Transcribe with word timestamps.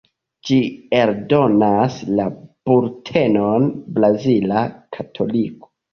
Ĝi 0.49 0.55
eldonas 0.99 1.99
la 2.21 2.25
bultenon 2.71 3.69
"Brazila 3.99 4.65
Katoliko". 4.99 5.75